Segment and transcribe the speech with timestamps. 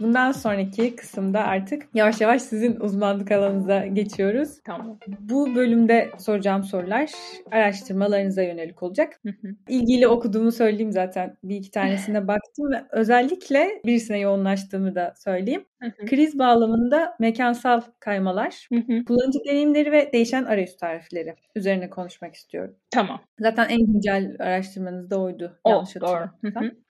[0.00, 4.60] Bundan sonraki kısımda artık yavaş yavaş sizin uzmanlık alanınıza geçiyoruz.
[4.64, 4.98] Tamam.
[5.20, 7.10] Bu bölümde soracağım sorular
[7.52, 9.20] araştırmalarınıza yönelik olacak.
[9.68, 11.36] İlgili okuduğumu söyleyeyim zaten.
[11.44, 15.64] Bir iki tanesine baktım ve özellikle birisine yoğunlaştığımı da söyleyeyim.
[16.06, 18.68] Kriz bağlamında mekansal kaymalar,
[19.06, 22.74] kullanıcı deneyimleri ve değişen arayüz tarifleri üzerine konuşmak istiyorum.
[22.96, 23.20] Tamam.
[23.40, 25.58] Zaten en güncel araştırmanız da oydu.
[25.64, 26.30] O, yanlış doğru.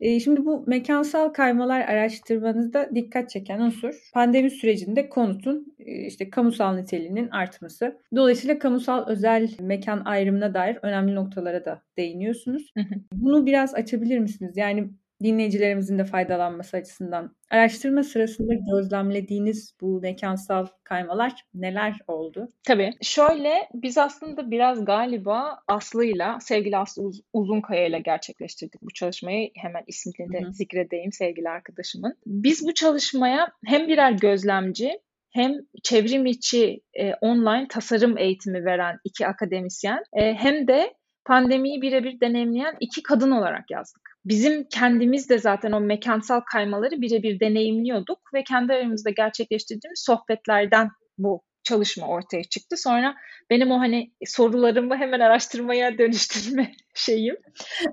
[0.01, 6.75] E, şimdi bu mekansal kaymalar araştırmanızda dikkat çeken unsur pandemi sürecinde konutun e, işte kamusal
[6.75, 7.99] niteliğinin artması.
[8.17, 12.73] Dolayısıyla kamusal özel mekan ayrımına dair önemli noktalara da değiniyorsunuz.
[13.13, 14.57] Bunu biraz açabilir misiniz?
[14.57, 14.91] Yani
[15.23, 22.49] dinleyicilerimizin de faydalanması açısından araştırma sırasında gözlemlediğiniz bu mekansal kaymalar neler oldu?
[22.65, 22.91] Tabii.
[23.03, 29.51] Şöyle biz aslında biraz galiba Aslı'yla, sevgili Aslı Uz- Uzunkaya ile gerçekleştirdik bu çalışmayı.
[29.57, 30.53] Hemen ismini de Hı hı.
[30.53, 32.15] zikredeyim sevgili arkadaşımın.
[32.27, 39.27] Biz bu çalışmaya hem birer gözlemci hem çevrim içi e, online tasarım eğitimi veren iki
[39.27, 40.95] akademisyen e, hem de
[41.27, 44.11] pandemiyi birebir deneyimleyen iki kadın olarak yazdık.
[44.25, 51.43] Bizim kendimiz de zaten o mekansal kaymaları birebir deneyimliyorduk ve kendi aramızda gerçekleştirdiğimiz sohbetlerden bu
[51.65, 52.77] çalışma ortaya çıktı.
[52.77, 53.15] Sonra
[53.51, 57.37] benim o hani sorularımı hemen araştırmaya dönüştürme şeyim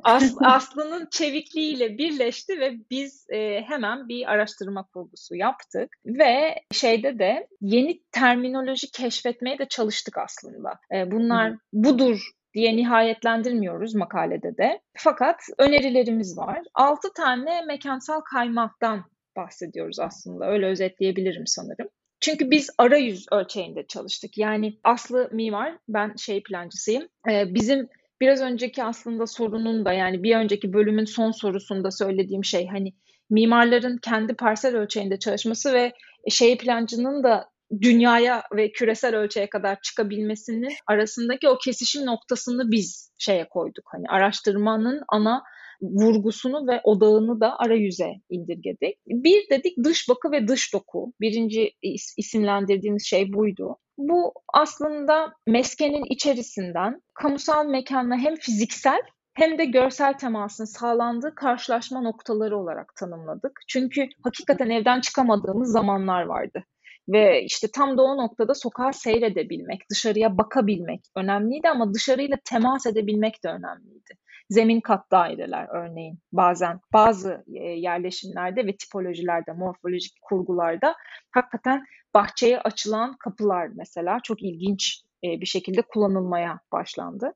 [0.04, 7.48] As, Aslı'nın çevikliğiyle birleşti ve biz e, hemen bir araştırma kurgusu yaptık ve şeyde de
[7.62, 10.80] yeni terminoloji keşfetmeye de çalıştık aslında.
[10.96, 14.82] E, bunlar Hı budur diye nihayetlendirmiyoruz makalede de.
[14.98, 16.60] Fakat önerilerimiz var.
[16.74, 19.04] 6 tane mekansal kaymaktan
[19.36, 20.46] bahsediyoruz aslında.
[20.48, 21.88] Öyle özetleyebilirim sanırım.
[22.22, 24.38] Çünkü biz arayüz ölçeğinde çalıştık.
[24.38, 27.08] Yani Aslı mimar, ben şey plancısıyım.
[27.30, 27.90] Ee, bizim
[28.22, 32.94] biraz önceki aslında sorunun da yani bir önceki bölümün son sorusunda söylediğim şey hani
[33.30, 35.94] mimarların kendi parsel ölçeğinde çalışması ve
[36.30, 37.50] şey plancının da
[37.82, 43.86] dünyaya ve küresel ölçeğe kadar çıkabilmesinin arasındaki o kesişim noktasını biz şeye koyduk.
[43.86, 45.44] Hani araştırmanın ana
[45.82, 48.98] vurgusunu ve odağını da arayüze indirgedik.
[49.08, 51.14] Bir dedik dış bakı ve dış doku.
[51.22, 53.78] Birinci is- isimlendirdiğimiz şey buydu.
[53.98, 59.02] Bu aslında meskenin içerisinden kamusal mekanla hem fiziksel
[59.34, 63.60] hem de görsel temasın sağlandığı karşılaşma noktaları olarak tanımladık.
[63.68, 66.64] Çünkü hakikaten evden çıkamadığımız zamanlar vardı.
[67.10, 73.44] Ve işte tam da o noktada sokağa seyredebilmek, dışarıya bakabilmek önemliydi ama dışarıyla temas edebilmek
[73.44, 74.14] de önemliydi.
[74.50, 80.96] Zemin kat daireler örneğin bazen bazı e, yerleşimlerde ve tipolojilerde, morfolojik kurgularda
[81.32, 87.34] hakikaten bahçeye açılan kapılar mesela çok ilginç bir şekilde kullanılmaya başlandı.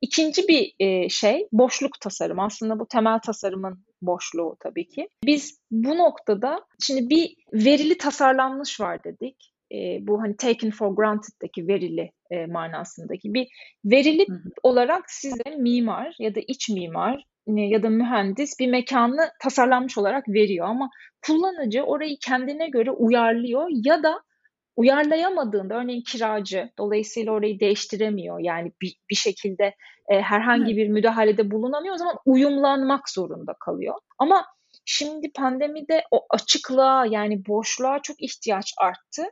[0.00, 2.40] İkinci bir e, şey boşluk tasarım.
[2.40, 5.08] Aslında bu temel tasarımın boşluğu tabii ki.
[5.24, 9.52] Biz bu noktada şimdi bir verili tasarlanmış var dedik.
[9.72, 9.76] E,
[10.06, 13.48] bu hani taken for granted'daki verili e, manasındaki bir
[13.84, 14.50] verili Hı hı.
[14.62, 17.24] olarak size mimar ya da iç mimar
[17.56, 20.90] e, ya da mühendis bir mekanı tasarlanmış olarak veriyor ama
[21.26, 24.22] kullanıcı orayı kendine göre uyarlıyor ya da
[24.76, 29.74] uyarlayamadığında örneğin kiracı dolayısıyla orayı değiştiremiyor yani bir, bir şekilde
[30.08, 33.94] e, herhangi bir müdahalede bulunamıyor o zaman uyumlanmak zorunda kalıyor.
[34.18, 34.46] Ama
[34.84, 39.24] şimdi pandemide o açıklığa yani boşluğa çok ihtiyaç arttı.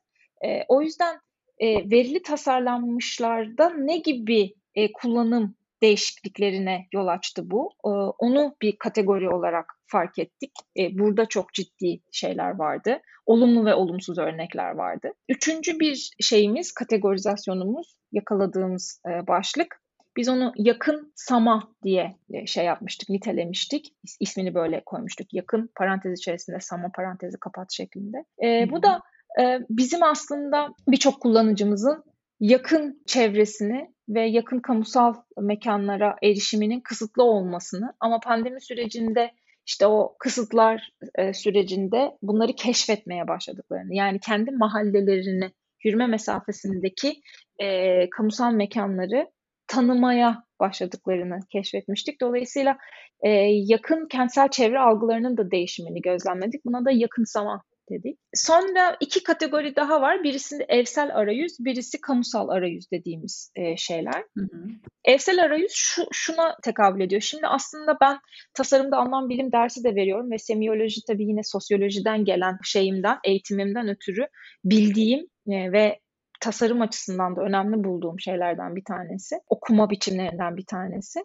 [0.45, 1.21] E, o yüzden
[1.59, 7.71] e, verili tasarlanmışlarda ne gibi e, kullanım değişikliklerine yol açtı bu.
[7.85, 7.89] E,
[8.19, 10.51] onu bir kategori olarak fark ettik.
[10.79, 13.01] E, burada çok ciddi şeyler vardı.
[13.27, 15.13] Olumlu ve olumsuz örnekler vardı.
[15.29, 19.81] Üçüncü bir şeyimiz, kategorizasyonumuz, yakaladığımız e, başlık.
[20.17, 23.95] Biz onu yakın sama diye e, şey yapmıştık, nitelemiştik.
[24.07, 25.35] İs- İsmini böyle koymuştuk.
[25.35, 28.25] Yakın parantez içerisinde sama parantezi kapat şeklinde.
[28.43, 29.01] E, bu da
[29.41, 32.05] e, bizim aslında birçok kullanıcımızın
[32.41, 39.31] yakın çevresini ve yakın kamusal mekanlara erişiminin kısıtlı olmasını ama pandemi sürecinde
[39.67, 45.51] işte o kısıtlar e, sürecinde bunları keşfetmeye başladıklarını yani kendi mahallelerini
[45.85, 47.21] yürüme mesafesindeki
[47.59, 49.31] e, kamusal mekanları
[49.67, 52.21] tanımaya başladıklarını keşfetmiştik.
[52.21, 52.79] Dolayısıyla
[53.21, 56.65] e, yakın kentsel çevre algılarının da değişimini gözlemledik.
[56.65, 58.19] Buna da yakınsama dedik.
[58.35, 60.25] Sonra iki kategori daha var.
[60.25, 64.25] Birisi evsel arayüz, birisi kamusal arayüz dediğimiz e, şeyler.
[64.37, 64.67] Hı hı.
[65.05, 67.21] Evsel arayüz şu, şuna tekabül ediyor.
[67.21, 68.19] Şimdi aslında ben
[68.55, 74.27] tasarımda anlam bilim dersi de veriyorum ve semiyoloji tabii yine sosyolojiden gelen şeyimden, eğitimimden ötürü
[74.65, 76.01] bildiğim e, ve
[76.45, 79.37] tasarım açısından da önemli bulduğum şeylerden bir tanesi.
[79.49, 81.21] Okuma biçimlerinden bir tanesi.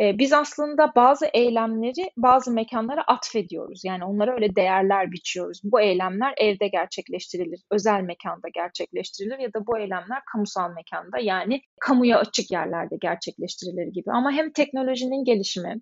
[0.00, 3.84] E, biz aslında bazı eylemleri bazı mekanlara atfediyoruz.
[3.84, 5.60] Yani onlara öyle değerler biçiyoruz.
[5.64, 12.18] Bu eylemler evde gerçekleştirilir, özel mekanda gerçekleştirilir ya da bu eylemler kamusal mekanda yani kamuya
[12.18, 14.10] açık yerlerde gerçekleştirilir gibi.
[14.12, 15.80] Ama hem teknolojinin gelişimi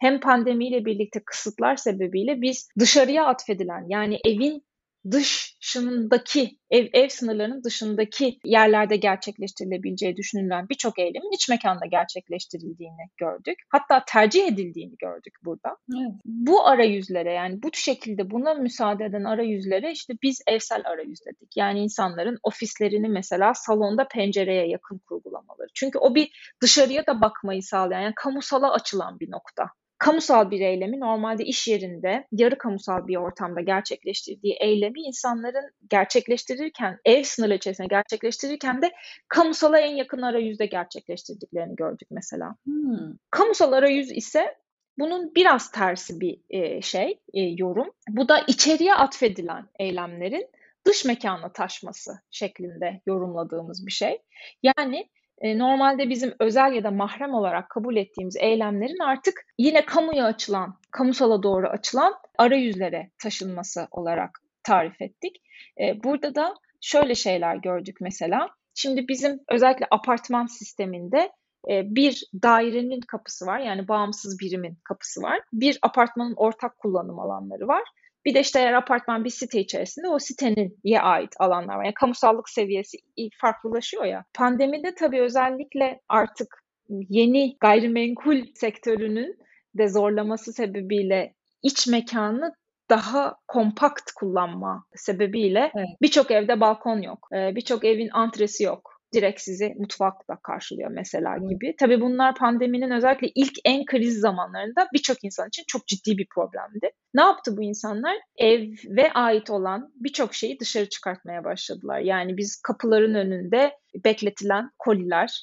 [0.00, 4.62] hem pandemiyle birlikte kısıtlar sebebiyle biz dışarıya atfedilen yani evin
[5.10, 13.58] dışındaki ev, ev sınırlarının dışındaki yerlerde gerçekleştirilebileceği düşünülen birçok eylemin iç mekanda gerçekleştirildiğini gördük.
[13.68, 15.76] Hatta tercih edildiğini gördük burada.
[15.96, 16.12] Evet.
[16.24, 21.56] Bu arayüzlere yani bu şekilde buna müsaade eden arayüzlere işte biz evsel arayüz dedik.
[21.56, 25.68] Yani insanların ofislerini mesela salonda pencereye yakın kurgulamaları.
[25.74, 29.64] Çünkü o bir dışarıya da bakmayı sağlayan yani kamusala açılan bir nokta
[30.00, 37.22] kamusal bir eylemi normalde iş yerinde yarı kamusal bir ortamda gerçekleştirdiği eylemi insanların gerçekleştirirken ev
[37.22, 38.92] sınırı içerisinde gerçekleştirirken de
[39.28, 42.54] kamusala en yakın arayüzde gerçekleştirdiklerini gördük mesela.
[42.64, 43.16] Hmm.
[43.30, 44.56] Kamusal arayüz ise
[44.98, 47.90] bunun biraz tersi bir e, şey, e, yorum.
[48.08, 50.48] Bu da içeriye atfedilen eylemlerin
[50.86, 54.18] dış mekana taşması şeklinde yorumladığımız bir şey.
[54.62, 55.08] Yani
[55.42, 61.42] normalde bizim özel ya da mahrem olarak kabul ettiğimiz eylemlerin artık yine kamuya açılan, kamusala
[61.42, 64.30] doğru açılan arayüzlere taşınması olarak
[64.62, 65.36] tarif ettik.
[65.80, 68.48] E, burada da şöyle şeyler gördük mesela.
[68.74, 71.30] Şimdi bizim özellikle apartman sisteminde
[71.70, 75.40] e, bir dairenin kapısı var yani bağımsız birimin kapısı var.
[75.52, 77.82] Bir apartmanın ortak kullanım alanları var.
[78.24, 81.84] Bir de işte eğer apartman bir site içerisinde o sitenin ye ait alanlar var.
[81.84, 82.96] Yani kamusallık seviyesi
[83.40, 84.24] farklılaşıyor ya.
[84.34, 89.36] Pandemide tabii özellikle artık yeni gayrimenkul sektörünün
[89.78, 92.52] de zorlaması sebebiyle iç mekanı
[92.90, 95.88] daha kompakt kullanma sebebiyle evet.
[96.02, 97.28] birçok evde balkon yok.
[97.34, 101.74] Ee, birçok evin antresi yok direkt sizi mutfakla karşılıyor mesela gibi.
[101.78, 106.90] Tabii bunlar pandeminin özellikle ilk en kriz zamanlarında birçok insan için çok ciddi bir problemdi.
[107.14, 108.16] Ne yaptı bu insanlar?
[108.36, 112.00] Eve ait olan birçok şeyi dışarı çıkartmaya başladılar.
[112.00, 113.72] Yani biz kapıların önünde
[114.04, 115.42] bekletilen koliler,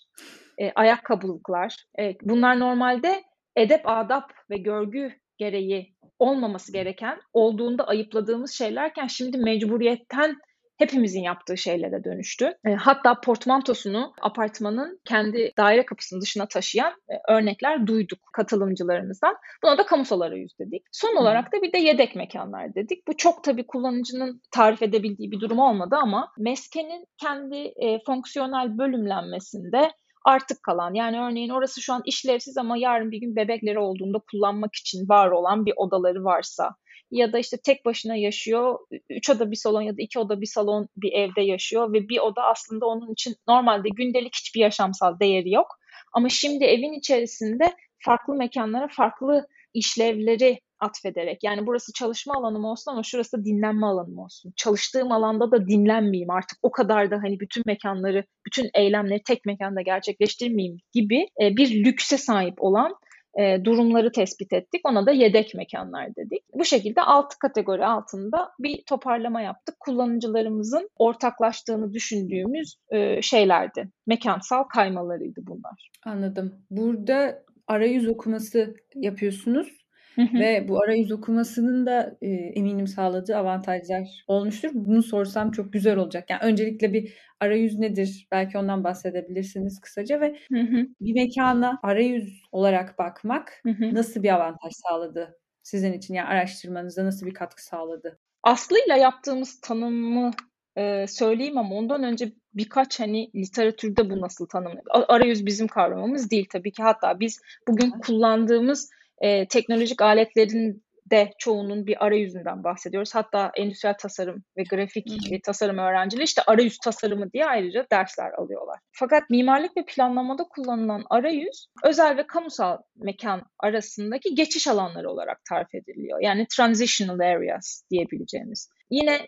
[0.58, 3.24] e, ayakkabılıklar, e, bunlar normalde
[3.56, 10.36] edep, adap ve görgü gereği olmaması gereken, olduğunda ayıpladığımız şeylerken şimdi mecburiyetten
[10.78, 12.54] hepimizin yaptığı şeylere dönüştü.
[12.66, 19.36] E, hatta portmantosunu apartmanın kendi daire kapısının dışına taşıyan e, örnekler duyduk katılımcılarımızdan.
[19.64, 20.84] Buna da kamusal arayüz dedik.
[20.92, 23.08] Son olarak da bir de yedek mekanlar dedik.
[23.08, 29.92] Bu çok tabii kullanıcının tarif edebildiği bir durum olmadı ama meskenin kendi e, fonksiyonel bölümlenmesinde
[30.26, 34.76] artık kalan yani örneğin orası şu an işlevsiz ama yarın bir gün bebekleri olduğunda kullanmak
[34.76, 36.76] için var olan bir odaları varsa
[37.12, 38.80] ya da işte tek başına yaşıyor.
[39.10, 42.20] Üç oda bir salon ya da iki oda bir salon bir evde yaşıyor ve bir
[42.20, 45.68] oda aslında onun için normalde gündelik hiçbir yaşamsal değeri yok.
[46.14, 53.04] Ama şimdi evin içerisinde farklı mekanlara farklı işlevleri atfederek yani burası çalışma alanım olsun ama
[53.04, 54.54] şurası dinlenme alanım olsun.
[54.56, 59.82] Çalıştığım alanda da dinlenmeyeyim artık o kadar da hani bütün mekanları, bütün eylemleri tek mekanda
[59.82, 62.96] gerçekleştirmeyeyim gibi bir lükse sahip olan
[63.40, 64.82] e, durumları tespit ettik.
[64.84, 66.44] Ona da yedek mekanlar dedik.
[66.54, 69.76] Bu şekilde altı kategori altında bir toparlama yaptık.
[69.80, 73.90] Kullanıcılarımızın ortaklaştığını düşündüğümüz e, şeylerdi.
[74.08, 75.92] Mekansal kaymalarıydı bunlar.
[76.06, 76.56] Anladım.
[76.72, 79.87] Burada arayüz okuması yapıyorsunuz.
[80.18, 84.70] Ve bu arayüz okumasının da e, eminim sağladığı avantajlar olmuştur.
[84.74, 86.30] Bunu sorsam çok güzel olacak.
[86.30, 88.28] Yani öncelikle bir arayüz nedir?
[88.32, 90.88] Belki ondan bahsedebilirsiniz kısaca ve hı hı.
[91.02, 93.96] bir mekana arayüz olarak bakmak hı hı.
[93.96, 96.14] nasıl bir avantaj sağladı sizin için?
[96.14, 98.20] Yani araştırmanızda nasıl bir katkı sağladı?
[98.44, 100.32] Aslıyla yaptığımız tanımı
[100.78, 104.84] e, söyleyeyim ama ondan önce birkaç hani literatürde bu nasıl tanımlanıyor?
[105.08, 106.84] Arayüz bizim kavramımız değil tabii ki.
[106.84, 108.90] Hatta biz bugün kullandığımız
[109.22, 113.16] e, teknolojik aletlerin de çoğunun bir arayüzünden bahsediyoruz.
[113.16, 115.40] Hatta endüstriyel tasarım ve grafik hmm.
[115.46, 118.80] tasarım öğrencileri işte arayüz tasarımı diye ayrıca dersler alıyorlar.
[118.92, 125.76] Fakat mimarlık ve planlamada kullanılan arayüz özel ve kamusal mekan arasındaki geçiş alanları olarak tarif
[125.76, 126.20] ediliyor.
[126.22, 128.70] Yani transitional areas diyebileceğimiz.
[128.90, 129.28] Yine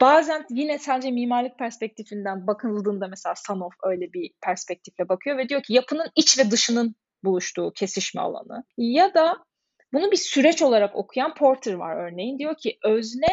[0.00, 5.72] Bazen yine sadece mimarlık perspektifinden bakıldığında mesela Sanof öyle bir perspektifle bakıyor ve diyor ki
[5.72, 6.94] yapının iç ve dışının
[7.24, 8.64] buluştuğu kesişme alanı.
[8.78, 9.36] Ya da
[9.92, 12.38] bunu bir süreç olarak okuyan Porter var örneğin.
[12.38, 13.28] Diyor ki özne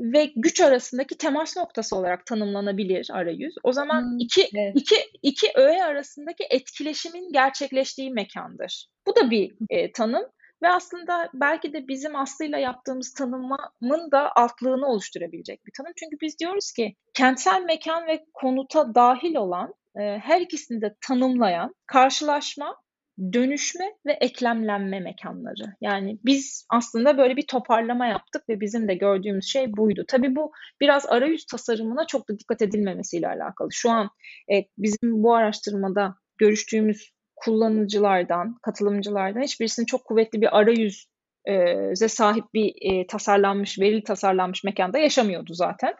[0.00, 3.54] ve güç arasındaki temas noktası olarak tanımlanabilir arayüz.
[3.62, 4.72] O zaman hmm, iki, evet.
[4.76, 8.86] iki, iki öğe arasındaki etkileşimin gerçekleştiği mekandır.
[9.06, 10.24] Bu da bir e, tanım.
[10.62, 15.92] ve aslında belki de bizim aslıyla yaptığımız tanımın da altlığını oluşturabilecek bir tanım.
[15.96, 22.76] Çünkü biz diyoruz ki kentsel mekan ve konuta dahil olan her ikisini de tanımlayan karşılaşma,
[23.32, 25.76] dönüşme ve eklemlenme mekanları.
[25.80, 30.04] Yani biz aslında böyle bir toparlama yaptık ve bizim de gördüğümüz şey buydu.
[30.08, 33.68] Tabii bu biraz arayüz tasarımına çok da dikkat edilmemesiyle alakalı.
[33.72, 34.10] Şu an
[34.52, 43.06] e, bizim bu araştırmada görüştüğümüz kullanıcılardan, katılımcılardan hiçbirisinin çok kuvvetli bir arayüze sahip bir e,
[43.06, 45.94] tasarlanmış, verili tasarlanmış mekanda yaşamıyordu zaten.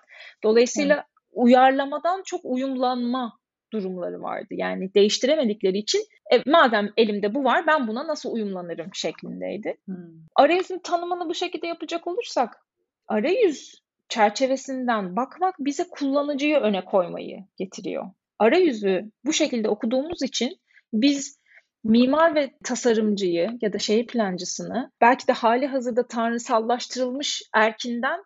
[0.45, 1.07] Dolayısıyla evet.
[1.33, 3.39] uyarlamadan çok uyumlanma
[3.73, 4.49] durumları vardı.
[4.51, 9.77] Yani değiştiremedikleri için e, madem elimde bu var ben buna nasıl uyumlanırım şeklindeydi.
[9.85, 9.97] Hmm.
[10.37, 12.57] Arayüzün tanımını bu şekilde yapacak olursak
[13.09, 18.05] arayüz çerçevesinden bakmak bize kullanıcıyı öne koymayı getiriyor.
[18.39, 20.59] Arayüzü bu şekilde okuduğumuz için
[20.93, 21.41] biz
[21.85, 28.21] mimar ve tasarımcıyı ya da şehir plancısını belki de hali hazırda tanrısallaştırılmış erkinden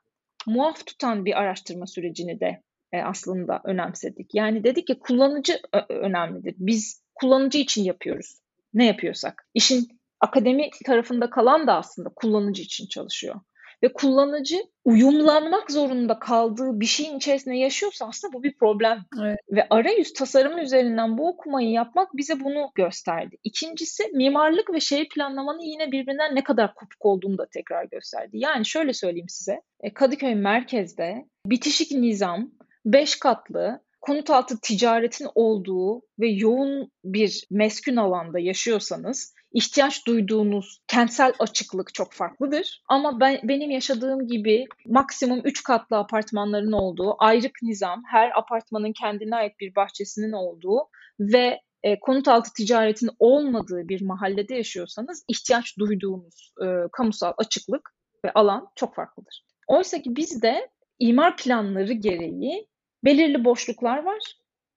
[0.47, 4.35] muaf tutan bir araştırma sürecini de aslında önemsedik.
[4.35, 6.54] Yani dedik ki kullanıcı önemlidir.
[6.59, 8.40] Biz kullanıcı için yapıyoruz.
[8.75, 9.47] Ne yapıyorsak.
[9.54, 9.88] İşin
[10.20, 13.40] akademi tarafında kalan da aslında kullanıcı için çalışıyor.
[13.82, 19.04] Ve kullanıcı uyumlanmak zorunda kaldığı bir şeyin içerisinde yaşıyorsa aslında bu bir problem.
[19.23, 19.38] Evet.
[19.50, 23.37] Ve arayüz tasarımı üzerinden bu okumayı yapmak bize bunu gösterdi.
[23.44, 28.30] İkincisi mimarlık ve şehir planlamanın yine birbirinden ne kadar kopuk olduğunu da tekrar gösterdi.
[28.32, 29.61] Yani şöyle söyleyeyim size.
[29.80, 32.50] E, Kadıköy merkezde bitişik nizam,
[32.84, 41.32] beş katlı konut altı ticaretin olduğu ve yoğun bir meskun alanda yaşıyorsanız ihtiyaç duyduğunuz kentsel
[41.38, 42.82] açıklık çok farklıdır.
[42.88, 49.37] Ama ben benim yaşadığım gibi maksimum 3 katlı apartmanların olduğu, ayrık nizam, her apartmanın kendine
[49.37, 50.78] ait bir bahçesinin olduğu
[51.20, 57.94] ve e, konut altı ticaretin olmadığı bir mahallede yaşıyorsanız ihtiyaç duyduğunuz e, kamusal açıklık
[58.25, 59.44] ve alan çok farklıdır.
[59.68, 60.70] Oysa ki bizde
[61.00, 62.66] imar planları gereği
[63.04, 64.19] belirli boşluklar var.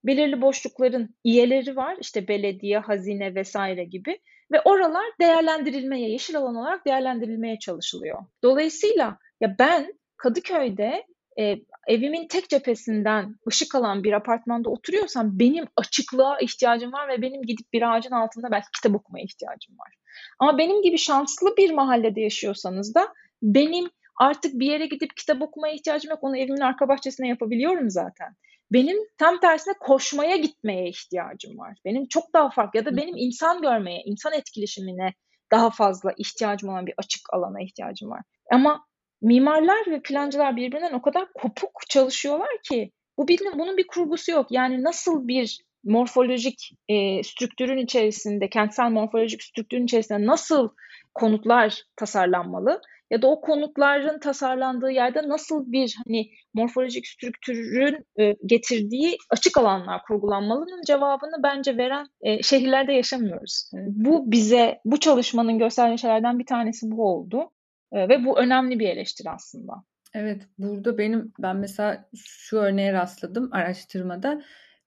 [0.04, 1.96] Belirli boşlukların iyeleri var.
[2.00, 4.18] İşte belediye, hazine vesaire gibi
[4.52, 8.18] ve oralar değerlendirilmeye, yeşil alan olarak değerlendirilmeye çalışılıyor.
[8.42, 11.04] Dolayısıyla ya ben Kadıköy'de
[11.38, 11.56] e,
[11.88, 17.72] evimin tek cephesinden ışık alan bir apartmanda oturuyorsam benim açıklığa ihtiyacım var ve benim gidip
[17.72, 19.94] bir ağacın altında belki kitap okumaya ihtiyacım var.
[20.38, 23.08] Ama benim gibi şanslı bir mahallede yaşıyorsanız da
[23.42, 26.18] benim artık bir yere gidip kitap okumaya ihtiyacım yok.
[26.22, 28.36] Onu evimin arka bahçesine yapabiliyorum zaten.
[28.72, 31.78] Benim tam tersine koşmaya gitmeye ihtiyacım var.
[31.84, 35.14] Benim çok daha farklı ya da benim insan görmeye, insan etkileşimine
[35.52, 38.22] daha fazla ihtiyacım olan bir açık alana ihtiyacım var.
[38.52, 38.84] Ama
[39.22, 44.46] mimarlar ve plancılar birbirinden o kadar kopuk çalışıyorlar ki bu bilin, bunun bir kurgusu yok.
[44.50, 50.68] Yani nasıl bir morfolojik e, strüktürün içerisinde, kentsel morfolojik strüktürün içerisinde nasıl
[51.14, 52.80] konutlar tasarlanmalı
[53.14, 60.02] ya da o konutların tasarlandığı yerde nasıl bir hani morfolojik strüktürün e, getirdiği açık alanlar
[60.08, 63.70] kurgulanmalının cevabını bence veren e, şehirlerde yaşamıyoruz.
[63.74, 67.50] Bu bize bu çalışmanın gösterdiği şeylerden bir tanesi bu oldu
[67.92, 69.72] e, ve bu önemli bir eleştiri aslında.
[70.14, 74.42] Evet, burada benim ben mesela şu örneğe rastladım araştırmada.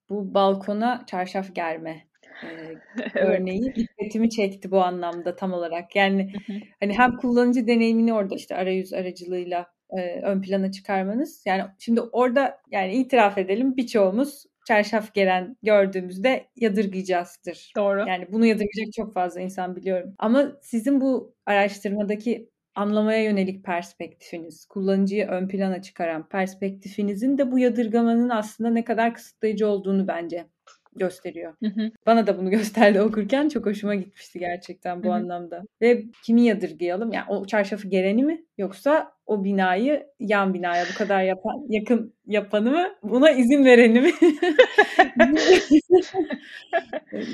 [0.10, 2.08] Bu balkona çarşaf germe
[3.16, 5.96] örneği dikkatimi çekti bu anlamda tam olarak.
[5.96, 6.34] Yani
[6.80, 11.44] hani hem kullanıcı deneyimini orada işte arayüz aracılığıyla e, ön plana çıkarmanız.
[11.46, 17.72] Yani şimdi orada yani itiraf edelim birçoğumuz çarşaf gelen gördüğümüzde yadırgayacağızdır.
[17.78, 18.08] Doğru.
[18.08, 20.16] Yani bunu yadırgayacak çok fazla insan biliyorum.
[20.20, 28.30] Ama sizin bu araştırmadaki anlamaya yönelik perspektifiniz, kullanıcıyı ön plana çıkaran perspektifinizin de bu yadırgamanın
[28.30, 30.48] aslında ne kadar kısıtlayıcı olduğunu bence
[30.98, 31.54] gösteriyor.
[31.64, 31.92] Hı hı.
[32.06, 35.16] Bana da bunu gösterdi okurken çok hoşuma gitmişti gerçekten bu hı hı.
[35.16, 35.64] anlamda.
[35.82, 37.12] Ve kimi yadırgayalım?
[37.12, 42.72] Yani o çarşafı gereni mi yoksa o binayı yan binaya bu kadar yapan yakın yapanı
[42.72, 44.12] mı buna izin vereni mi?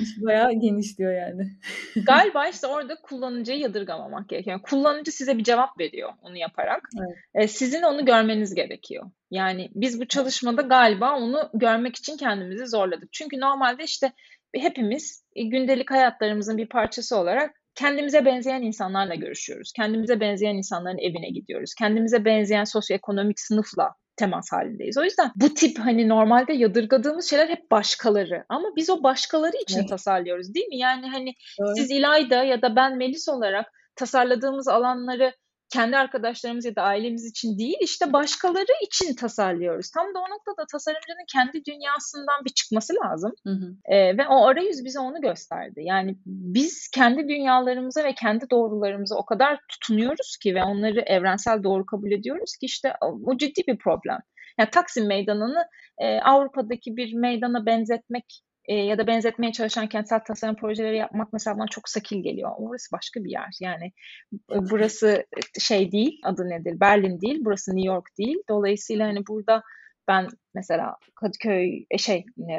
[0.02, 1.50] İş bayağı genişliyor yani.
[2.06, 4.54] Galiba işte orada kullanıcıyı yadırgamamak gerekiyor.
[4.56, 6.88] Yani kullanıcı size bir cevap veriyor onu yaparak.
[6.98, 7.16] Evet.
[7.34, 9.10] E, sizin onu görmeniz gerekiyor.
[9.34, 13.12] Yani biz bu çalışmada galiba onu görmek için kendimizi zorladık.
[13.12, 14.12] Çünkü normalde işte
[14.54, 19.72] hepimiz gündelik hayatlarımızın bir parçası olarak kendimize benzeyen insanlarla görüşüyoruz.
[19.76, 21.74] Kendimize benzeyen insanların evine gidiyoruz.
[21.74, 24.98] Kendimize benzeyen sosyoekonomik sınıfla temas halindeyiz.
[24.98, 28.44] O yüzden bu tip hani normalde yadırgadığımız şeyler hep başkaları.
[28.48, 29.88] Ama biz o başkaları için evet.
[29.88, 30.78] tasarlıyoruz değil mi?
[30.78, 31.76] Yani hani evet.
[31.76, 35.32] siz İlayda ya da ben Melis olarak tasarladığımız alanları
[35.74, 39.90] kendi arkadaşlarımız ya da ailemiz için değil işte başkaları için tasarlıyoruz.
[39.90, 43.32] Tam da o noktada tasarımcının kendi dünyasından bir çıkması lazım.
[43.46, 43.74] Hı hı.
[43.84, 45.80] E, ve o arayüz bize onu gösterdi.
[45.84, 51.86] Yani biz kendi dünyalarımıza ve kendi doğrularımıza o kadar tutunuyoruz ki ve onları evrensel doğru
[51.86, 54.18] kabul ediyoruz ki işte o ciddi bir problem.
[54.58, 55.64] Yani Taksim Meydanı'nı
[55.98, 61.58] e, Avrupa'daki bir meydana benzetmek e, ya da benzetmeye çalışan kentsel tasarım projeleri yapmak mesela
[61.58, 62.50] bana çok sakil geliyor.
[62.58, 63.48] Orası başka bir yer.
[63.60, 63.92] Yani
[64.32, 65.26] e, burası
[65.60, 66.80] şey değil, adı nedir?
[66.80, 68.36] Berlin değil, burası New York değil.
[68.48, 69.62] Dolayısıyla hani burada
[70.08, 72.56] ben mesela Kadıköy e, şey e,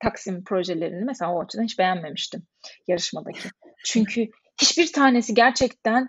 [0.00, 2.42] Taksim projelerini mesela o açıdan hiç beğenmemiştim
[2.88, 3.48] yarışmadaki.
[3.84, 4.28] Çünkü
[4.60, 6.08] hiçbir tanesi gerçekten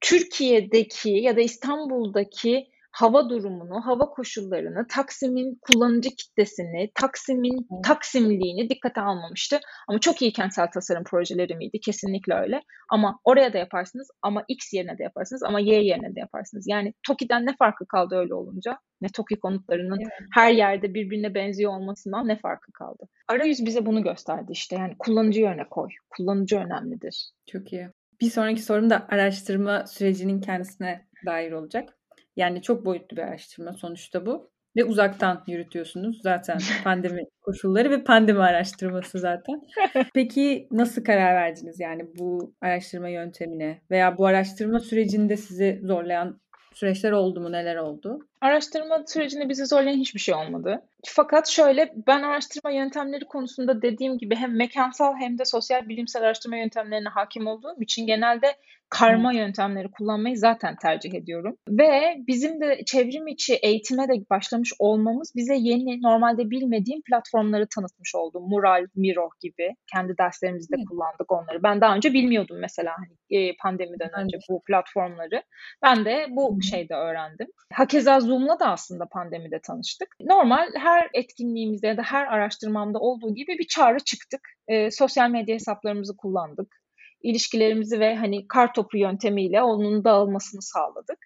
[0.00, 9.60] Türkiye'deki ya da İstanbul'daki hava durumunu, hava koşullarını, Taksim'in kullanıcı kitlesini, Taksim'in Taksimliğini dikkate almamıştı.
[9.88, 11.80] Ama çok iyi kentsel tasarım projeleri miydi?
[11.80, 12.62] Kesinlikle öyle.
[12.90, 16.64] Ama oraya da yaparsınız ama X yerine de yaparsınız ama Y yerine de yaparsınız.
[16.68, 18.78] Yani TOKİ'den ne farkı kaldı öyle olunca?
[19.00, 20.12] Ne TOKİ konutlarının evet.
[20.34, 23.08] her yerde birbirine benziyor olmasından ne farkı kaldı?
[23.28, 24.76] Arayüz bize bunu gösterdi işte.
[24.76, 25.88] Yani kullanıcı yöne koy.
[26.10, 27.30] Kullanıcı önemlidir.
[27.52, 27.88] Çok iyi.
[28.20, 31.96] Bir sonraki sorum da araştırma sürecinin kendisine dair olacak.
[32.36, 34.52] Yani çok boyutlu bir araştırma sonuçta bu.
[34.76, 39.60] Ve uzaktan yürütüyorsunuz zaten pandemi koşulları ve pandemi araştırması zaten.
[40.14, 46.40] Peki nasıl karar verdiniz yani bu araştırma yöntemine veya bu araştırma sürecinde sizi zorlayan
[46.74, 47.52] süreçler oldu mu?
[47.52, 48.18] Neler oldu?
[48.42, 50.82] Araştırma sürecinde bizi zorlayan hiçbir şey olmadı.
[51.06, 56.56] Fakat şöyle ben araştırma yöntemleri konusunda dediğim gibi hem mekansal hem de sosyal bilimsel araştırma
[56.56, 58.56] yöntemlerine hakim olduğum için genelde
[58.92, 61.56] karma yöntemleri kullanmayı zaten tercih ediyorum.
[61.68, 68.14] Ve bizim de çevrim içi eğitime de başlamış olmamız bize yeni normalde bilmediğim platformları tanıtmış
[68.14, 68.40] oldu.
[68.40, 70.84] Mural, Miro gibi kendi derslerimizde Hı.
[70.90, 71.62] kullandık onları.
[71.62, 75.42] Ben daha önce bilmiyordum mesela hani e, pandemiden önce bu platformları.
[75.82, 77.46] Ben de bu şeyde öğrendim.
[77.72, 80.08] Hakeza Zoom'la da aslında pandemide tanıştık.
[80.20, 84.40] Normal her etkinliğimizde ya da her araştırmamda olduğu gibi bir çağrı çıktık.
[84.68, 86.82] E, sosyal medya hesaplarımızı kullandık
[87.22, 91.18] ilişkilerimizi ve hani kar topu yöntemiyle onun dağılmasını sağladık.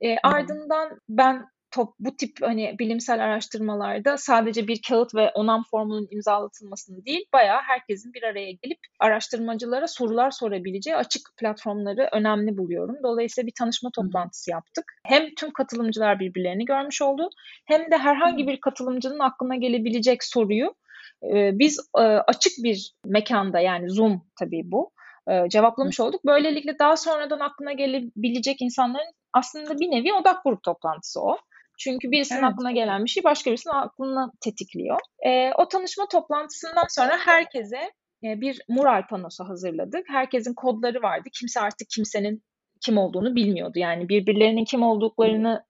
[0.00, 6.08] E, ardından ben top, bu tip hani bilimsel araştırmalarda sadece bir kağıt ve onam formunun
[6.10, 12.96] imzalatılmasını değil, bayağı herkesin bir araya gelip araştırmacılara sorular sorabileceği açık platformları önemli buluyorum.
[13.02, 14.84] Dolayısıyla bir tanışma toplantısı yaptık.
[15.06, 17.28] Hem tüm katılımcılar birbirlerini görmüş oldu,
[17.66, 20.74] hem de herhangi bir katılımcının aklına gelebilecek soruyu
[21.22, 24.90] e, biz e, açık bir mekanda yani Zoom tabii bu
[25.28, 26.24] e, cevaplamış olduk.
[26.26, 31.38] Böylelikle daha sonradan aklına gelebilecek insanların aslında bir nevi odak grup toplantısı o.
[31.78, 32.52] Çünkü birisinin evet.
[32.52, 34.98] aklına gelen bir şey başka birisinin aklını tetikliyor.
[35.26, 37.90] E, o tanışma toplantısından sonra herkese
[38.24, 40.04] e, bir mural panosu hazırladık.
[40.08, 41.28] Herkesin kodları vardı.
[41.38, 42.42] Kimse artık kimsenin
[42.84, 43.78] kim olduğunu bilmiyordu.
[43.78, 45.64] Yani birbirlerinin kim olduklarını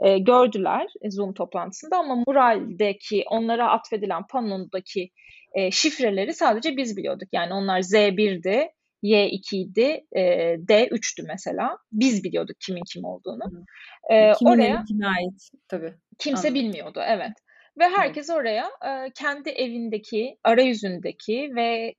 [0.00, 5.10] e, gördüler Zoom toplantısında ama muraldeki onlara atfedilen panodaki
[5.54, 7.28] e, şifreleri sadece biz biliyorduk.
[7.32, 8.68] Yani onlar Z1'di,
[9.02, 10.22] Y2 idi, e,
[10.58, 11.78] D 3'tü mesela.
[11.92, 13.64] Biz biliyorduk kimin kim olduğunu.
[14.10, 15.94] E, kimin oraya kime ait tabii.
[16.18, 16.54] Kimse Anladım.
[16.54, 17.32] bilmiyordu evet.
[17.78, 21.94] Ve herkes oraya e, kendi evindeki, arayüzündeki ve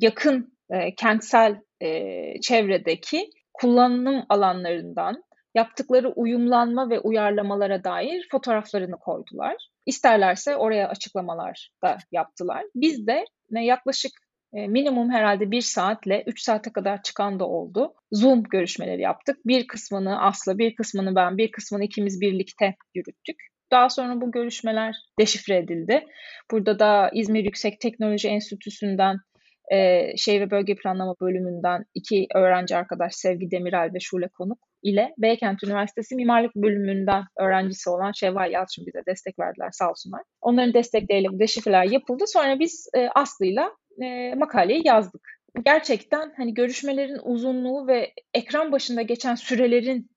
[0.00, 5.22] yakın e, kentsel e, çevredeki kullanım alanlarından
[5.54, 9.68] yaptıkları uyumlanma ve uyarlamalara dair fotoğraflarını koydular.
[9.86, 12.64] İsterlerse oraya açıklamalar da yaptılar.
[12.74, 14.25] Biz de yaklaşık e,
[14.56, 17.94] minimum herhalde bir saatle 3 saate kadar çıkan da oldu.
[18.12, 19.36] Zoom görüşmeleri yaptık.
[19.46, 23.36] Bir kısmını Aslı, bir kısmını ben, bir kısmını ikimiz birlikte yürüttük.
[23.70, 26.04] Daha sonra bu görüşmeler deşifre edildi.
[26.50, 29.16] Burada da İzmir Yüksek Teknoloji Enstitüsü'nden
[29.72, 35.14] e, Şehir ve Bölge Planlama bölümünden iki öğrenci arkadaş Sevgi Demiral ve Şule Konuk ile
[35.18, 40.22] Beykent Üniversitesi Mimarlık bölümünden öğrencisi olan Şevval Yalçın bize destek verdiler sağ olsunlar.
[40.40, 42.24] Onların destekleriyle bu deşifreler yapıldı.
[42.26, 43.70] Sonra biz e, Aslı'yla
[44.02, 45.36] e, makaleyi yazdık.
[45.64, 50.10] Gerçekten hani görüşmelerin uzunluğu ve ekran başında geçen sürelerin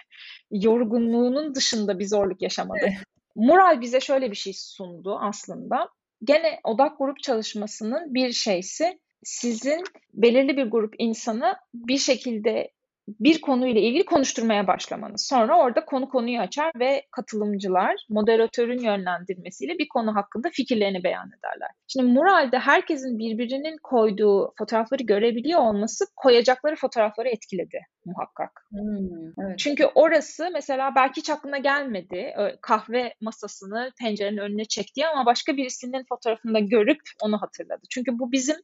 [0.50, 2.90] yorgunluğunun dışında bir zorluk yaşamadık.
[3.36, 5.88] Mural bize şöyle bir şey sundu aslında.
[6.24, 12.70] Gene odak grup çalışmasının bir şeysi sizin belirli bir grup insanı bir şekilde
[13.08, 15.26] bir konuyla ilgili konuşturmaya başlamanız.
[15.26, 21.70] Sonra orada konu konuyu açar ve katılımcılar moderatörün yönlendirmesiyle bir konu hakkında fikirlerini beyan ederler.
[21.86, 28.66] Şimdi Mural'de herkesin birbirinin koyduğu fotoğrafları görebiliyor olması koyacakları fotoğrafları etkiledi muhakkak.
[28.70, 29.58] Hmm, evet.
[29.58, 32.34] Çünkü orası mesela belki hiç aklına gelmedi.
[32.62, 37.82] Kahve masasını pencerenin önüne çekti ama başka birisinin fotoğrafında görüp onu hatırladı.
[37.90, 38.56] Çünkü bu bizim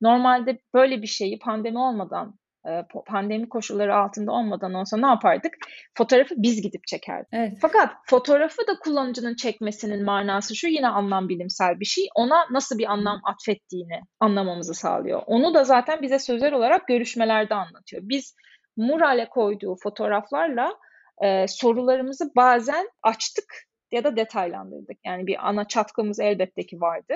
[0.00, 2.38] normalde böyle bir şeyi pandemi olmadan
[3.06, 5.54] pandemi koşulları altında olmadan olsa ne yapardık?
[5.94, 7.28] Fotoğrafı biz gidip çekerdik.
[7.32, 7.52] Evet.
[7.60, 12.08] Fakat fotoğrafı da kullanıcının çekmesinin manası şu yine anlam bilimsel bir şey.
[12.14, 15.22] Ona nasıl bir anlam atfettiğini anlamamızı sağlıyor.
[15.26, 18.02] Onu da zaten bize sözel olarak görüşmelerde anlatıyor.
[18.04, 18.34] Biz
[18.76, 20.74] Mural'e koyduğu fotoğraflarla
[21.24, 24.96] e, sorularımızı bazen açtık ya da detaylandırdık.
[25.04, 27.14] Yani bir ana çatkımız elbette ki vardı.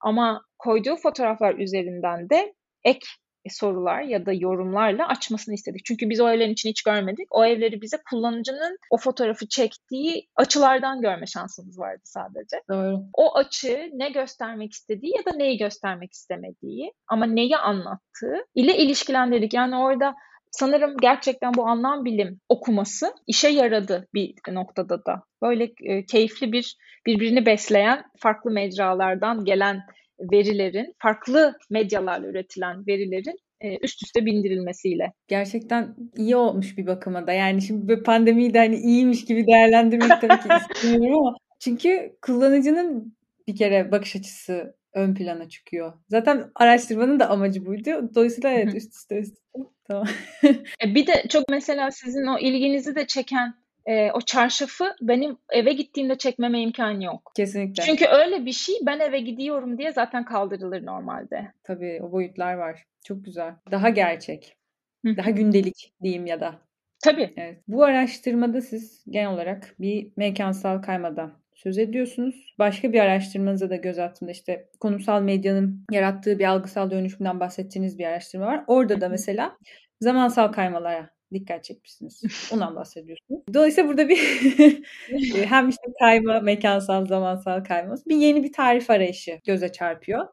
[0.00, 3.06] Ama koyduğu fotoğraflar üzerinden de ek
[3.50, 5.84] sorular ya da yorumlarla açmasını istedik.
[5.84, 7.26] Çünkü biz o evlerin içini hiç görmedik.
[7.30, 12.62] O evleri bize kullanıcının o fotoğrafı çektiği açılardan görme şansımız vardı sadece.
[12.70, 13.02] Doğru.
[13.14, 19.54] O açı ne göstermek istediği ya da neyi göstermek istemediği ama neyi anlattığı ile ilişkilendirdik.
[19.54, 20.14] Yani orada
[20.50, 25.22] sanırım gerçekten bu anlam bilim okuması işe yaradı bir noktada da.
[25.42, 26.76] Böyle e, keyifli bir
[27.06, 29.80] birbirini besleyen farklı mecralardan gelen
[30.32, 35.12] verilerin, farklı medyalarla üretilen verilerin e, üst üste bindirilmesiyle.
[35.28, 37.32] Gerçekten iyi olmuş bir bakıma da.
[37.32, 43.16] Yani şimdi pandemiyi de hani iyiymiş gibi değerlendirmek tabii ki istemiyorum ama çünkü kullanıcının
[43.48, 45.92] bir kere bakış açısı ön plana çıkıyor.
[46.08, 48.10] Zaten araştırmanın da amacı buydu.
[48.14, 49.58] Dolayısıyla evet üst üste üst üste.
[49.84, 50.06] Tamam.
[50.84, 53.54] E, bir de çok mesela sizin o ilginizi de çeken
[53.86, 57.32] e, o çarşafı benim eve gittiğimde çekmeme imkanı yok.
[57.36, 57.82] Kesinlikle.
[57.82, 61.52] Çünkü öyle bir şey ben eve gidiyorum diye zaten kaldırılır normalde.
[61.62, 62.84] Tabii o boyutlar var.
[63.04, 63.54] Çok güzel.
[63.70, 64.56] Daha gerçek.
[65.04, 66.54] Daha gündelik diyeyim ya da.
[67.04, 67.32] Tabii.
[67.36, 67.58] Evet.
[67.68, 72.54] Bu araştırmada siz genel olarak bir mekansal kaymadan söz ediyorsunuz.
[72.58, 78.04] Başka bir araştırmanıza da göz attığımda işte konumsal medyanın yarattığı bir algısal dönüşümden bahsettiğiniz bir
[78.04, 78.64] araştırma var.
[78.66, 79.56] Orada da mesela
[80.00, 82.22] zamansal kaymalara dikkat çekmişsiniz.
[82.52, 83.40] Ondan bahsediyorsunuz.
[83.54, 84.18] Dolayısıyla burada bir
[85.44, 90.28] hem işte kayma, mekansal, zamansal kayma, bir yeni bir tarif arayışı göze çarpıyor.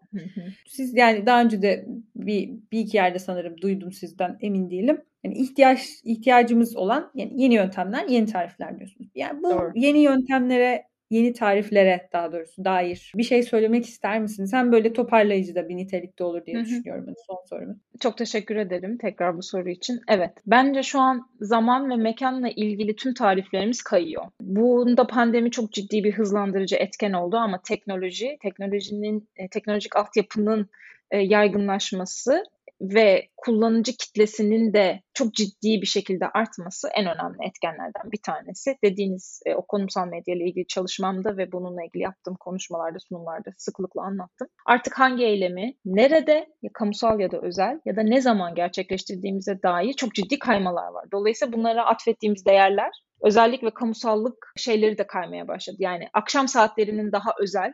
[0.68, 1.86] Siz yani daha önce de
[2.16, 5.02] bir, bir iki yerde sanırım duydum sizden emin değilim.
[5.24, 9.12] Yani ihtiyaç ihtiyacımız olan yani yeni yöntemler, yeni tarifler diyorsunuz.
[9.16, 9.72] Yani bu Doğru.
[9.76, 14.54] yeni yöntemlere yeni tariflere daha doğrusu dair bir şey söylemek ister misiniz?
[14.54, 17.04] Hem böyle toparlayıcı da bir nitelikte olur diye düşünüyorum.
[17.06, 17.76] Hani son sorumu.
[18.00, 20.02] Çok teşekkür ederim tekrar bu soru için.
[20.08, 24.26] Evet, bence şu an zaman ve mekanla ilgili tüm tariflerimiz kayıyor.
[24.42, 30.70] Bunda pandemi çok ciddi bir hızlandırıcı etken oldu ama teknoloji, teknolojinin, e, teknolojik altyapının
[31.12, 32.44] e, yaygınlaşması
[32.82, 38.76] ve kullanıcı kitlesinin de çok ciddi bir şekilde artması en önemli etkenlerden bir tanesi.
[38.84, 44.02] Dediğiniz e, o konumsal medya ile ilgili çalışmamda ve bununla ilgili yaptığım konuşmalarda, sunumlarda sıklıkla
[44.02, 44.48] anlattım.
[44.66, 49.94] Artık hangi eylemi, nerede, ya kamusal ya da özel ya da ne zaman gerçekleştirdiğimize dair
[49.94, 51.06] çok ciddi kaymalar var.
[51.12, 55.78] Dolayısıyla bunlara atfettiğimiz değerler özellik ve kamusallık şeyleri de kaymaya başladı.
[55.80, 57.74] Yani akşam saatlerinin daha özel,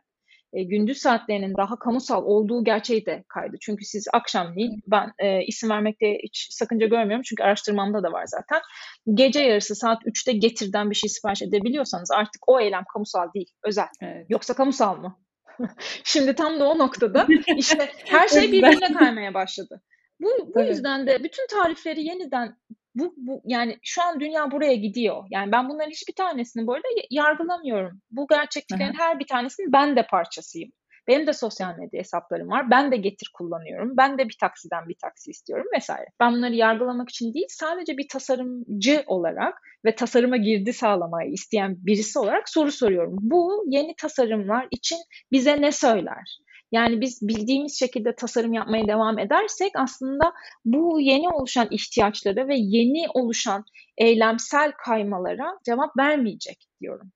[0.54, 3.58] e, gündüz saatlerinin daha kamusal olduğu gerçeği de kaydı.
[3.62, 8.62] Çünkü siz akşamleyin ben e, isim vermekte hiç sakınca görmüyorum çünkü araştırmamda da var zaten.
[9.14, 13.88] Gece yarısı saat 3'te getirden bir şey sipariş edebiliyorsanız artık o eylem kamusal değil, özel.
[14.02, 14.26] Evet.
[14.30, 15.20] Yoksa kamusal mı?
[16.04, 17.28] Şimdi tam da o noktada
[17.58, 19.82] işte her şey birbirine kaymaya başladı.
[20.20, 22.58] Bu, bu yüzden de bütün tarifleri yeniden
[22.96, 25.24] bu, bu yani şu an dünya buraya gidiyor.
[25.30, 28.02] Yani ben bunların hiçbir tanesini böyle yargılamıyorum.
[28.12, 29.02] Bu gerçekliklerin Hı-hı.
[29.04, 30.72] her bir tanesinin ben de parçasıyım.
[31.08, 32.72] Benim de sosyal medya hesaplarım var.
[32.72, 33.98] Ben de getir kullanıyorum.
[33.98, 36.06] Ben de bir taksiden bir taksi istiyorum vesaire.
[36.20, 42.20] Ben bunları yargılamak için değil sadece bir tasarımcı olarak ve tasarıma girdi sağlamayı isteyen birisi
[42.20, 43.18] olarak soru soruyorum.
[43.22, 44.98] Bu yeni tasarımlar için
[45.32, 46.40] bize ne söyler?
[46.76, 50.34] Yani biz bildiğimiz şekilde tasarım yapmaya devam edersek aslında
[50.66, 53.66] bu yeni oluşan ihtiyaçlara ve yeni oluşan
[53.98, 57.12] eylemsel kaymalara cevap vermeyecek diyorum.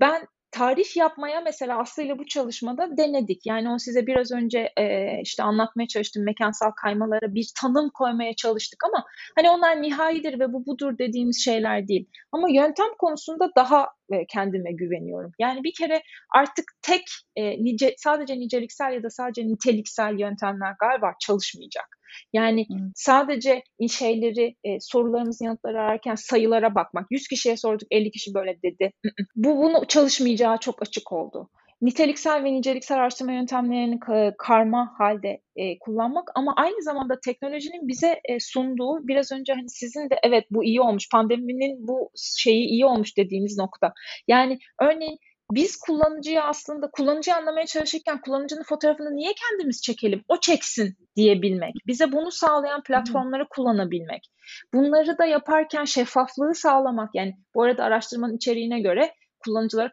[0.00, 3.46] Ben tarif yapmaya mesela Aslı ile bu çalışmada denedik.
[3.46, 4.84] Yani o size biraz önce e,
[5.22, 9.04] işte anlatmaya çalıştım mekansal kaymalara bir tanım koymaya çalıştık ama
[9.36, 12.08] hani onlar nihayidir ve bu budur dediğimiz şeyler değil.
[12.32, 15.32] Ama yöntem konusunda daha e, kendime güveniyorum.
[15.38, 16.02] Yani bir kere
[16.34, 17.02] artık tek
[17.36, 21.95] e, nice, sadece niceliksel ya da sadece niteliksel yöntemler galiba çalışmayacak.
[22.32, 22.90] Yani hmm.
[22.94, 27.06] sadece şeyleri, e, sorularımızın yanıtları ararken sayılara bakmak.
[27.10, 28.92] 100 kişiye sorduk, 50 kişi böyle dedi.
[29.36, 31.50] Bu bunu çalışmayacağı çok açık oldu.
[31.82, 34.00] Niteliksel ve niceliksel araştırma yöntemlerini
[34.38, 40.10] karma halde e, kullanmak ama aynı zamanda teknolojinin bize e, sunduğu biraz önce hani sizin
[40.10, 43.92] de evet bu iyi olmuş pandeminin bu şeyi iyi olmuş dediğiniz nokta.
[44.28, 45.18] Yani örneğin
[45.50, 50.24] biz kullanıcıyı aslında kullanıcıyı anlamaya çalışırken kullanıcının fotoğrafını niye kendimiz çekelim?
[50.28, 51.74] O çeksin diyebilmek.
[51.86, 54.30] Bize bunu sağlayan platformları kullanabilmek.
[54.74, 57.10] Bunları da yaparken şeffaflığı sağlamak.
[57.14, 59.12] Yani bu arada araştırmanın içeriğine göre
[59.44, 59.90] kullanıcılara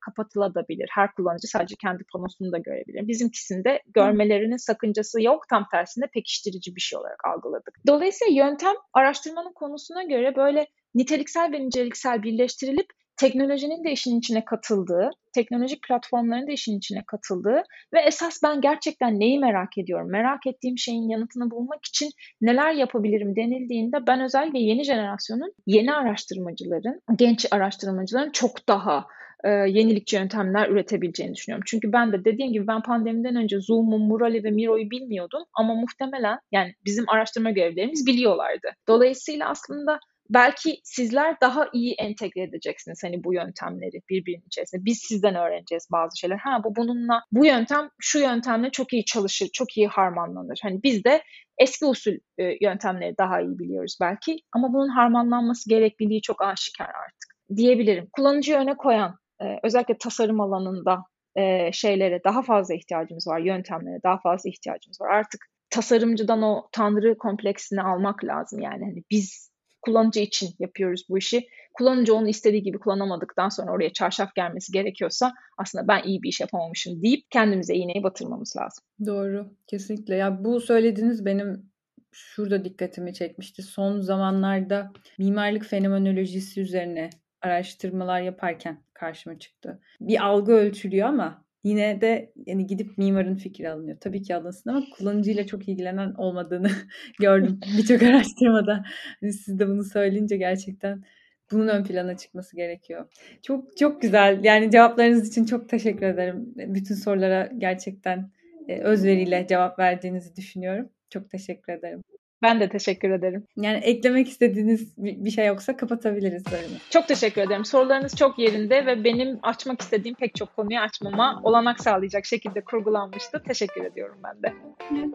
[0.00, 0.88] kapatılabilir.
[0.94, 3.08] Her kullanıcı sadece kendi panosunu da görebilir.
[3.08, 5.48] Bizimkisinde görmelerinin sakıncası yok.
[5.50, 7.74] Tam tersine pekiştirici bir şey olarak algıladık.
[7.86, 15.10] Dolayısıyla yöntem araştırmanın konusuna göre böyle niteliksel ve niceliksel birleştirilip teknolojinin de işin içine katıldığı,
[15.34, 17.62] teknolojik platformların da işin içine katıldığı
[17.94, 23.36] ve esas ben gerçekten neyi merak ediyorum, merak ettiğim şeyin yanıtını bulmak için neler yapabilirim
[23.36, 29.06] denildiğinde ben özellikle yeni jenerasyonun, yeni araştırmacıların, genç araştırmacıların çok daha
[29.44, 31.64] e, yenilikçi yöntemler üretebileceğini düşünüyorum.
[31.66, 36.38] Çünkü ben de dediğim gibi ben pandemiden önce Zoom'u, Mural'i ve Miro'yu bilmiyordum ama muhtemelen
[36.52, 38.68] yani bizim araştırma görevlerimiz biliyorlardı.
[38.88, 39.98] Dolayısıyla aslında
[40.30, 44.84] belki sizler daha iyi entegre edeceksiniz hani bu yöntemleri birbirinin içerisinde.
[44.84, 46.36] Biz sizden öğreneceğiz bazı şeyler.
[46.36, 50.58] Ha bu bununla bu yöntem şu yöntemle çok iyi çalışır, çok iyi harmanlanır.
[50.62, 51.22] Hani biz de
[51.58, 57.56] eski usul e, yöntemleri daha iyi biliyoruz belki ama bunun harmanlanması gerekliliği çok aşikar artık
[57.56, 58.08] diyebilirim.
[58.12, 61.04] Kullanıcıyı öne koyan e, özellikle tasarım alanında
[61.36, 65.10] e, şeylere daha fazla ihtiyacımız var, yöntemlere daha fazla ihtiyacımız var.
[65.10, 68.84] Artık tasarımcıdan o tanrı kompleksini almak lazım yani.
[68.84, 69.50] Hani biz
[69.86, 71.46] kullanıcı için yapıyoruz bu işi.
[71.74, 76.40] Kullanıcı onu istediği gibi kullanamadıktan sonra oraya çarşaf gelmesi gerekiyorsa aslında ben iyi bir iş
[76.40, 78.84] yapamamışım deyip kendimize iğneyi batırmamız lazım.
[79.06, 79.50] Doğru.
[79.66, 80.16] Kesinlikle.
[80.16, 81.70] Ya bu söylediğiniz benim
[82.12, 83.62] şurada dikkatimi çekmişti.
[83.62, 87.10] Son zamanlarda mimarlık fenomenolojisi üzerine
[87.42, 89.80] araştırmalar yaparken karşıma çıktı.
[90.00, 93.96] Bir algı ölçülüyor ama yine de yani gidip mimarın fikri alınıyor.
[94.00, 96.70] Tabii ki alınsın ama kullanıcıyla çok ilgilenen olmadığını
[97.20, 98.84] gördüm birçok araştırmada.
[99.20, 101.04] Hani siz de bunu söyleyince gerçekten
[101.52, 103.06] bunun ön plana çıkması gerekiyor.
[103.42, 104.44] Çok çok güzel.
[104.44, 106.54] Yani cevaplarınız için çok teşekkür ederim.
[106.56, 108.30] Bütün sorulara gerçekten
[108.68, 110.88] e, özveriyle cevap verdiğinizi düşünüyorum.
[111.10, 112.02] Çok teşekkür ederim.
[112.46, 113.44] Ben de teşekkür ederim.
[113.56, 116.78] Yani eklemek istediğiniz bir şey yoksa kapatabiliriz bölümü.
[116.90, 117.64] Çok teşekkür ederim.
[117.64, 123.42] Sorularınız çok yerinde ve benim açmak istediğim pek çok konuyu açmama olanak sağlayacak şekilde kurgulanmıştı.
[123.46, 124.54] Teşekkür ediyorum ben de.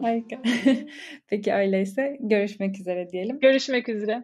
[0.02, 0.36] Harika.
[1.28, 3.40] Peki öyleyse görüşmek üzere diyelim.
[3.40, 4.22] Görüşmek üzere.